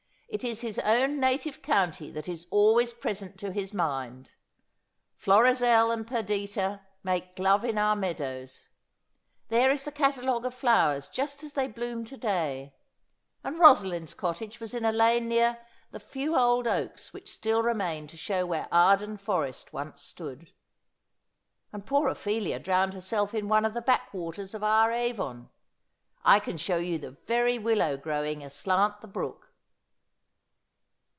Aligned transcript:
'It 0.31 0.43
i§ 0.43 0.61
his 0.61 0.79
own 0.79 1.19
native 1.19 1.61
county 1.61 2.09
that 2.11 2.29
is 2.29 2.47
always 2.51 2.93
present 2.93 3.37
to 3.39 3.51
his 3.51 3.73
mind. 3.73 4.35
Florizel 5.17 5.91
and 5.91 6.07
Perdita 6.07 6.79
make 7.03 7.37
love 7.37 7.65
in 7.65 7.77
our 7.77 7.97
meadows. 7.97 8.69
There 9.49 9.69
is 9.71 9.83
the 9.83 9.91
catalogue 9.91 10.45
of 10.45 10.53
flowers 10.55 11.09
just 11.09 11.43
as 11.43 11.51
they 11.51 11.67
bloom 11.67 12.05
to 12.05 12.15
day. 12.15 12.73
And 13.43 13.59
Rosalind's 13.59 14.13
cottage 14.13 14.61
was 14.61 14.73
in 14.73 14.85
a 14.85 14.93
lane 14.93 15.27
near 15.27 15.57
the 15.91 15.99
few 15.99 16.37
old 16.37 16.65
oaks 16.65 17.11
which 17.11 17.29
still 17.33 17.61
remain 17.61 18.07
to 18.07 18.15
show 18.15 18.45
where 18.45 18.69
Arden 18.71 19.17
Forest 19.17 19.73
once 19.73 20.01
stood. 20.01 20.53
And 21.73 21.85
poor 21.85 22.07
Ophelia 22.07 22.57
drowned 22.57 22.93
herself 22.93 23.33
in 23.33 23.49
one 23.49 23.65
of 23.65 23.73
the 23.73 23.81
backwaters 23.81 24.53
of 24.53 24.63
our 24.63 24.93
Avon. 24.93 25.49
I 26.23 26.39
can 26.39 26.55
show 26.55 26.81
j'ou 26.81 27.01
the 27.01 27.17
very 27.27 27.59
willow 27.59 27.97
grow 27.97 28.23
ing 28.23 28.41
aslant 28.45 29.01
the 29.01 29.09
brook.' 29.09 29.49